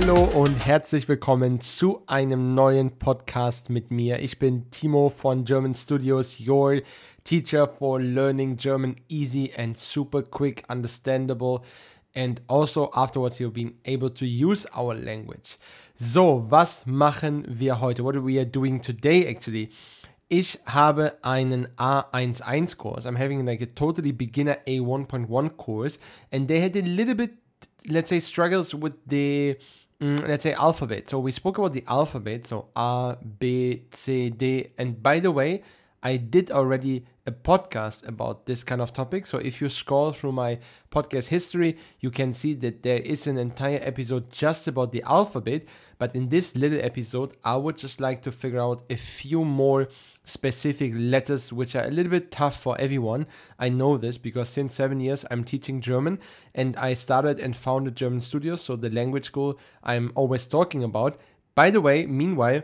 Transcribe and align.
Hallo 0.00 0.28
und 0.40 0.64
herzlich 0.64 1.08
willkommen 1.08 1.60
zu 1.60 2.04
einem 2.06 2.44
neuen 2.44 3.00
Podcast 3.00 3.68
mit 3.68 3.90
mir. 3.90 4.20
Ich 4.20 4.38
bin 4.38 4.70
Timo 4.70 5.08
von 5.08 5.44
German 5.44 5.74
Studios, 5.74 6.38
your 6.38 6.82
teacher 7.24 7.66
for 7.66 8.00
learning 8.00 8.56
German 8.56 8.94
easy 9.08 9.52
and 9.56 9.76
super 9.76 10.22
quick, 10.22 10.62
understandable, 10.70 11.62
and 12.14 12.40
also 12.46 12.92
afterwards 12.92 13.40
you'll 13.40 13.50
be 13.50 13.74
able 13.84 14.08
to 14.08 14.24
use 14.24 14.68
our 14.72 14.94
language. 14.94 15.58
So, 15.96 16.46
was 16.48 16.86
machen 16.86 17.44
wir 17.48 17.80
heute? 17.80 18.04
What 18.04 18.14
are 18.14 18.24
we 18.24 18.46
doing 18.46 18.80
today 18.80 19.26
actually? 19.26 19.70
Ich 20.28 20.60
habe 20.64 21.18
einen 21.22 21.66
A11 21.76 22.76
course. 22.76 23.04
I'm 23.04 23.16
having 23.16 23.44
like 23.44 23.60
a 23.62 23.66
totally 23.66 24.12
beginner 24.12 24.58
A1.1 24.64 25.56
course, 25.56 25.98
and 26.30 26.46
they 26.46 26.60
had 26.60 26.76
a 26.76 26.82
little 26.82 27.16
bit, 27.16 27.32
let's 27.88 28.10
say, 28.10 28.20
struggles 28.20 28.72
with 28.72 28.94
the 29.04 29.56
mm, 30.00 30.26
let's 30.28 30.42
say 30.42 30.52
alphabet. 30.52 31.08
So 31.08 31.18
we 31.18 31.32
spoke 31.32 31.58
about 31.58 31.72
the 31.72 31.84
alphabet, 31.86 32.46
so 32.46 32.68
A, 32.76 33.16
B, 33.38 33.84
C, 33.92 34.30
D. 34.30 34.68
And 34.78 35.02
by 35.02 35.20
the 35.20 35.30
way, 35.30 35.62
I 36.02 36.16
did 36.16 36.50
already 36.50 37.04
a 37.26 37.32
podcast 37.32 38.06
about 38.06 38.46
this 38.46 38.64
kind 38.64 38.80
of 38.80 38.92
topic. 38.92 39.26
So 39.26 39.38
if 39.38 39.60
you 39.60 39.68
scroll 39.68 40.12
through 40.12 40.32
my 40.32 40.58
podcast 40.90 41.26
history, 41.26 41.76
you 42.00 42.10
can 42.10 42.32
see 42.32 42.54
that 42.54 42.82
there 42.82 42.98
is 42.98 43.26
an 43.26 43.36
entire 43.36 43.80
episode 43.82 44.30
just 44.30 44.66
about 44.68 44.92
the 44.92 45.02
alphabet. 45.02 45.64
But 45.98 46.14
in 46.14 46.28
this 46.28 46.54
little 46.54 46.80
episode, 46.80 47.36
I 47.44 47.56
would 47.56 47.76
just 47.76 48.00
like 48.00 48.22
to 48.22 48.32
figure 48.32 48.60
out 48.60 48.82
a 48.88 48.96
few 48.96 49.44
more 49.44 49.88
specific 50.24 50.92
letters 50.94 51.52
which 51.52 51.74
are 51.74 51.84
a 51.84 51.90
little 51.90 52.10
bit 52.10 52.30
tough 52.30 52.60
for 52.60 52.80
everyone. 52.80 53.26
I 53.58 53.68
know 53.68 53.98
this 53.98 54.16
because 54.18 54.48
since 54.48 54.74
seven 54.74 55.00
years 55.00 55.24
I'm 55.30 55.42
teaching 55.42 55.80
German 55.80 56.20
and 56.54 56.76
I 56.76 56.94
started 56.94 57.40
and 57.40 57.56
founded 57.56 57.96
German 57.96 58.20
Studios, 58.20 58.62
so 58.62 58.76
the 58.76 58.90
language 58.90 59.26
school 59.26 59.58
I'm 59.82 60.12
always 60.14 60.46
talking 60.46 60.84
about. 60.84 61.20
By 61.54 61.70
the 61.70 61.80
way, 61.80 62.06
meanwhile, 62.06 62.62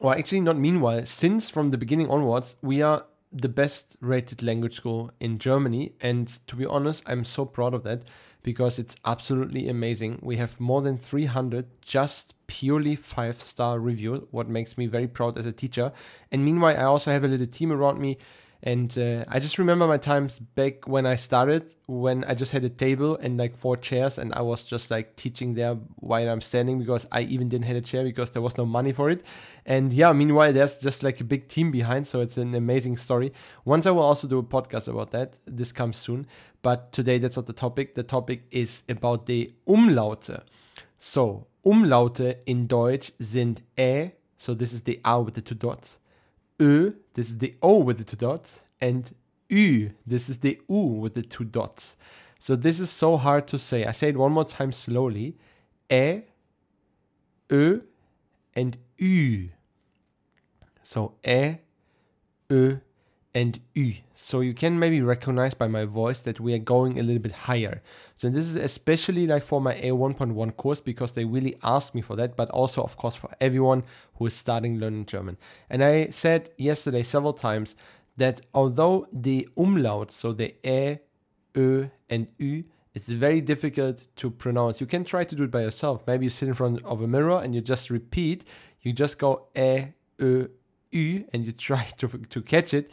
or 0.00 0.16
actually 0.16 0.40
not 0.40 0.56
meanwhile, 0.56 1.04
since 1.04 1.50
from 1.50 1.70
the 1.70 1.78
beginning 1.78 2.08
onwards, 2.08 2.56
we 2.62 2.82
are 2.82 3.04
the 3.32 3.48
best 3.48 3.96
rated 4.00 4.42
language 4.42 4.76
school 4.76 5.10
in 5.20 5.38
Germany. 5.38 5.92
And 6.00 6.28
to 6.46 6.56
be 6.56 6.66
honest, 6.66 7.02
I'm 7.06 7.24
so 7.24 7.44
proud 7.44 7.74
of 7.74 7.82
that 7.84 8.02
because 8.42 8.78
it's 8.78 8.96
absolutely 9.04 9.68
amazing. 9.68 10.18
We 10.22 10.36
have 10.36 10.58
more 10.60 10.80
than 10.82 10.96
300 10.96 11.66
just 11.82 12.34
purely 12.46 12.96
five 12.96 13.42
star 13.42 13.78
review, 13.78 14.28
what 14.30 14.48
makes 14.48 14.78
me 14.78 14.86
very 14.86 15.08
proud 15.08 15.36
as 15.36 15.46
a 15.46 15.52
teacher. 15.52 15.92
And 16.32 16.44
meanwhile, 16.44 16.76
I 16.78 16.84
also 16.84 17.10
have 17.10 17.24
a 17.24 17.28
little 17.28 17.46
team 17.46 17.72
around 17.72 18.00
me. 18.00 18.18
And 18.62 18.96
uh, 18.98 19.24
I 19.28 19.38
just 19.38 19.58
remember 19.58 19.86
my 19.86 19.98
times 19.98 20.40
back 20.40 20.88
when 20.88 21.06
I 21.06 21.14
started, 21.14 21.74
when 21.86 22.24
I 22.24 22.34
just 22.34 22.50
had 22.50 22.64
a 22.64 22.68
table 22.68 23.16
and 23.16 23.38
like 23.38 23.56
four 23.56 23.76
chairs, 23.76 24.18
and 24.18 24.34
I 24.34 24.40
was 24.40 24.64
just 24.64 24.90
like 24.90 25.14
teaching 25.14 25.54
there 25.54 25.74
while 25.96 26.28
I'm 26.28 26.40
standing 26.40 26.78
because 26.78 27.06
I 27.12 27.20
even 27.22 27.48
didn't 27.48 27.66
have 27.66 27.76
a 27.76 27.80
chair 27.80 28.02
because 28.02 28.32
there 28.32 28.42
was 28.42 28.58
no 28.58 28.66
money 28.66 28.92
for 28.92 29.10
it. 29.10 29.22
And 29.64 29.92
yeah, 29.92 30.12
meanwhile, 30.12 30.52
there's 30.52 30.76
just 30.76 31.04
like 31.04 31.20
a 31.20 31.24
big 31.24 31.48
team 31.48 31.70
behind, 31.70 32.08
so 32.08 32.20
it's 32.20 32.36
an 32.36 32.54
amazing 32.54 32.96
story. 32.96 33.32
Once 33.64 33.86
I 33.86 33.92
will 33.92 34.02
also 34.02 34.26
do 34.26 34.38
a 34.38 34.42
podcast 34.42 34.88
about 34.88 35.12
that. 35.12 35.38
This 35.46 35.70
comes 35.70 35.96
soon, 35.96 36.26
but 36.62 36.90
today 36.90 37.18
that's 37.18 37.36
not 37.36 37.46
the 37.46 37.52
topic. 37.52 37.94
The 37.94 38.02
topic 38.02 38.42
is 38.50 38.82
about 38.88 39.26
the 39.26 39.52
Umlaute. 39.68 40.42
So 40.98 41.46
Umlaute 41.64 42.38
in 42.46 42.66
Deutsch 42.66 43.12
sind 43.20 43.62
Ä, 43.76 44.12
so 44.36 44.54
this 44.54 44.72
is 44.72 44.80
the 44.82 45.00
A 45.04 45.20
with 45.20 45.34
the 45.34 45.42
two 45.42 45.54
dots, 45.54 45.98
Ö, 46.60 46.94
this 47.14 47.30
is 47.30 47.38
the 47.38 47.54
O 47.62 47.78
with 47.78 47.98
the 47.98 48.04
two 48.04 48.16
dots, 48.16 48.60
and 48.80 49.14
Ü, 49.50 49.90
this 50.06 50.28
is 50.28 50.38
the 50.38 50.60
U 50.68 51.00
with 51.00 51.14
the 51.14 51.22
two 51.22 51.44
dots. 51.44 51.96
So 52.38 52.56
this 52.56 52.80
is 52.80 52.90
so 52.90 53.16
hard 53.16 53.46
to 53.48 53.58
say. 53.58 53.84
I 53.84 53.92
say 53.92 54.08
it 54.08 54.16
one 54.16 54.32
more 54.32 54.44
time 54.44 54.72
slowly. 54.72 55.36
Ä, 55.90 56.22
Ö, 57.48 57.82
and 58.54 58.76
Ü. 59.00 59.48
So 60.82 61.14
Ä, 61.24 61.58
Ö, 62.50 62.80
and 63.34 63.60
Ü. 63.76 63.94
So 64.14 64.40
you 64.40 64.54
can 64.54 64.78
maybe 64.78 65.00
recognize 65.00 65.54
by 65.54 65.68
my 65.68 65.84
voice 65.84 66.20
that 66.20 66.40
we 66.40 66.54
are 66.54 66.58
going 66.58 66.98
a 66.98 67.02
little 67.02 67.22
bit 67.22 67.32
higher. 67.32 67.82
So 68.16 68.28
this 68.30 68.48
is 68.48 68.56
especially 68.56 69.26
like 69.26 69.42
for 69.42 69.60
my 69.60 69.74
A1.1 69.74 70.56
course 70.56 70.80
because 70.80 71.12
they 71.12 71.24
really 71.24 71.56
asked 71.62 71.94
me 71.94 72.02
for 72.02 72.16
that, 72.16 72.36
but 72.36 72.50
also 72.50 72.82
of 72.82 72.96
course 72.96 73.14
for 73.14 73.30
everyone 73.40 73.84
who 74.16 74.26
is 74.26 74.34
starting 74.34 74.78
learning 74.78 75.06
German. 75.06 75.36
And 75.70 75.84
I 75.84 76.10
said 76.10 76.50
yesterday 76.56 77.02
several 77.02 77.32
times 77.32 77.76
that 78.16 78.40
although 78.52 79.06
the 79.12 79.48
umlaut, 79.56 80.10
so 80.10 80.32
the 80.32 80.54
E, 80.68 80.98
Ö, 81.54 81.90
and 82.10 82.26
Ü, 82.40 82.64
it's 82.94 83.08
very 83.08 83.40
difficult 83.40 84.04
to 84.16 84.30
pronounce. 84.30 84.80
You 84.80 84.86
can 84.86 85.04
try 85.04 85.22
to 85.22 85.36
do 85.36 85.44
it 85.44 85.50
by 85.50 85.62
yourself. 85.62 86.02
Maybe 86.06 86.26
you 86.26 86.30
sit 86.30 86.48
in 86.48 86.54
front 86.54 86.84
of 86.84 87.00
a 87.00 87.06
mirror 87.06 87.40
and 87.40 87.54
you 87.54 87.60
just 87.60 87.90
repeat. 87.90 88.44
You 88.80 88.92
just 88.92 89.18
go 89.18 89.46
E, 89.56 89.92
Ö, 90.18 90.48
Ü, 90.94 91.24
and 91.32 91.44
you 91.44 91.52
try 91.52 91.84
to, 91.98 92.08
to 92.08 92.42
catch 92.42 92.74
it 92.74 92.90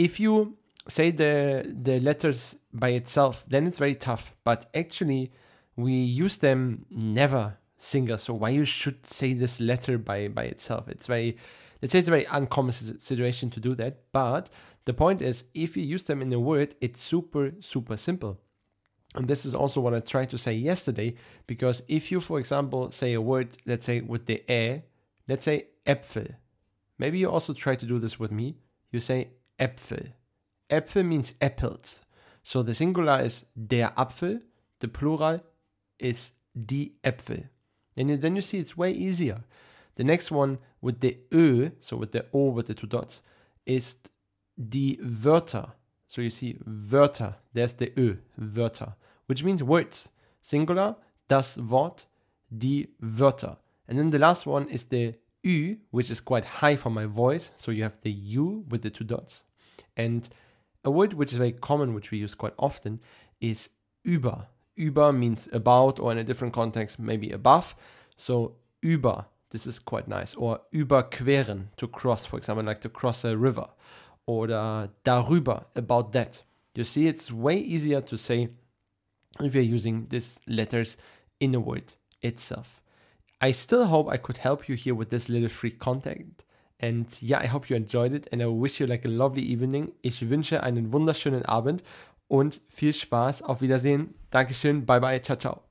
if 0.00 0.18
you 0.18 0.56
say 0.88 1.10
the 1.10 1.74
the 1.82 2.00
letters 2.00 2.56
by 2.72 2.90
itself, 2.90 3.44
then 3.46 3.66
it's 3.66 3.78
very 3.78 3.94
tough. 3.94 4.34
But 4.44 4.66
actually, 4.74 5.32
we 5.76 5.92
use 5.92 6.38
them 6.38 6.86
never 6.90 7.58
single. 7.76 8.18
So 8.18 8.34
why 8.34 8.50
you 8.50 8.64
should 8.64 9.06
say 9.06 9.34
this 9.34 9.60
letter 9.60 9.98
by 9.98 10.28
by 10.28 10.44
itself? 10.44 10.88
It's 10.88 11.06
very 11.06 11.36
let's 11.80 11.92
say 11.92 11.98
it's 11.98 12.08
a 12.08 12.16
very 12.18 12.26
uncommon 12.30 12.72
situation 12.72 13.50
to 13.50 13.60
do 13.60 13.74
that. 13.76 13.98
But 14.12 14.48
the 14.86 14.94
point 14.94 15.20
is, 15.22 15.44
if 15.54 15.76
you 15.76 15.84
use 15.84 16.04
them 16.04 16.22
in 16.22 16.32
a 16.32 16.40
word, 16.40 16.74
it's 16.80 17.02
super 17.02 17.52
super 17.60 17.96
simple. 17.96 18.40
And 19.16 19.26
this 19.26 19.44
is 19.44 19.54
also 19.54 19.80
what 19.80 19.92
I 19.92 20.00
tried 20.00 20.30
to 20.30 20.38
say 20.38 20.54
yesterday, 20.54 21.16
because 21.48 21.82
if 21.88 22.12
you, 22.12 22.20
for 22.20 22.38
example, 22.38 22.92
say 22.92 23.12
a 23.12 23.20
word, 23.20 23.48
let's 23.66 23.84
say 23.84 24.00
with 24.00 24.26
the 24.26 24.38
e, 24.48 24.82
let's 25.26 25.44
say 25.44 25.66
Äpfel. 25.84 26.36
Maybe 27.00 27.18
you 27.18 27.30
also 27.30 27.54
try 27.54 27.76
to 27.76 27.86
do 27.86 27.98
this 27.98 28.20
with 28.20 28.30
me. 28.30 28.56
You 28.92 29.00
say 29.00 29.30
Äpfel. 29.58 30.12
Äpfel 30.68 31.06
means 31.06 31.32
apples. 31.40 32.02
So 32.42 32.62
the 32.62 32.74
singular 32.74 33.22
is 33.22 33.46
der 33.56 33.90
Apfel, 33.96 34.42
the 34.80 34.88
plural 34.88 35.40
is 35.98 36.30
die 36.54 36.90
Äpfel. 37.02 37.48
And 37.96 38.20
then 38.20 38.36
you 38.36 38.42
see 38.42 38.58
it's 38.58 38.76
way 38.76 38.92
easier. 38.92 39.44
The 39.94 40.04
next 40.04 40.30
one 40.30 40.58
with 40.82 41.00
the 41.00 41.16
Ö, 41.32 41.72
so 41.80 41.96
with 41.96 42.12
the 42.12 42.26
O 42.34 42.50
with 42.50 42.66
the 42.66 42.74
two 42.74 42.86
dots, 42.86 43.22
is 43.64 43.96
die 44.58 44.98
Wörter. 45.02 45.72
So 46.06 46.20
you 46.20 46.30
see 46.30 46.58
Wörter, 46.68 47.36
there's 47.54 47.72
the 47.72 47.92
Ö, 47.96 48.18
Wörter, 48.38 48.92
which 49.24 49.42
means 49.42 49.62
words. 49.62 50.10
Singular, 50.42 50.96
das 51.28 51.56
Wort, 51.56 52.06
die 52.50 52.88
Wörter. 53.00 53.56
And 53.88 53.98
then 53.98 54.10
the 54.10 54.18
last 54.18 54.46
one 54.46 54.68
is 54.68 54.84
the 54.84 55.14
Ü, 55.44 55.76
which 55.90 56.10
is 56.10 56.20
quite 56.20 56.44
high 56.44 56.76
for 56.76 56.90
my 56.90 57.06
voice. 57.06 57.50
So 57.56 57.70
you 57.70 57.82
have 57.82 58.00
the 58.02 58.10
U 58.10 58.64
with 58.68 58.82
the 58.82 58.90
two 58.90 59.04
dots. 59.04 59.42
And 59.96 60.28
a 60.84 60.90
word 60.90 61.14
which 61.14 61.32
is 61.32 61.38
very 61.38 61.52
common, 61.52 61.94
which 61.94 62.10
we 62.10 62.18
use 62.18 62.34
quite 62.34 62.54
often, 62.58 63.00
is 63.40 63.70
über. 64.06 64.46
Über 64.78 65.16
means 65.16 65.48
about, 65.52 65.98
or 66.00 66.12
in 66.12 66.18
a 66.18 66.24
different 66.24 66.54
context, 66.54 66.98
maybe 66.98 67.30
above. 67.30 67.74
So 68.16 68.56
über, 68.82 69.26
this 69.50 69.66
is 69.66 69.78
quite 69.78 70.08
nice. 70.08 70.34
Or 70.34 70.60
überqueren, 70.72 71.66
to 71.76 71.88
cross, 71.88 72.24
for 72.24 72.38
example, 72.38 72.64
like 72.64 72.80
to 72.82 72.88
cross 72.88 73.24
a 73.24 73.36
river. 73.36 73.68
Or 74.26 74.50
uh, 74.50 74.88
darüber, 75.04 75.64
about 75.74 76.12
that. 76.12 76.42
You 76.74 76.84
see, 76.84 77.08
it's 77.08 77.32
way 77.32 77.58
easier 77.58 78.00
to 78.00 78.16
say 78.16 78.48
if 79.40 79.54
you're 79.54 79.62
using 79.62 80.06
these 80.08 80.38
letters 80.46 80.96
in 81.40 81.54
a 81.54 81.60
word 81.60 81.94
itself. 82.22 82.79
I 83.40 83.52
still 83.52 83.86
hope 83.86 84.12
I 84.12 84.18
could 84.18 84.38
help 84.38 84.68
you 84.68 84.76
here 84.76 84.94
with 84.94 85.10
this 85.10 85.28
little 85.28 85.48
free 85.48 85.70
content. 85.70 86.44
And 86.78 87.06
yeah, 87.20 87.40
I 87.40 87.46
hope 87.46 87.68
you 87.68 87.76
enjoyed 87.76 88.12
it 88.12 88.28
and 88.32 88.42
I 88.42 88.46
wish 88.46 88.80
you 88.80 88.86
like 88.86 89.04
a 89.04 89.08
lovely 89.08 89.42
evening. 89.42 89.92
Ich 90.02 90.28
wünsche 90.28 90.62
einen 90.62 90.92
wunderschönen 90.92 91.44
Abend 91.44 91.82
und 92.28 92.60
viel 92.68 92.92
Spaß. 92.92 93.42
Auf 93.42 93.60
Wiedersehen. 93.60 94.14
Dankeschön. 94.30 94.86
Bye 94.86 95.00
bye. 95.00 95.22
Ciao, 95.22 95.36
ciao. 95.36 95.69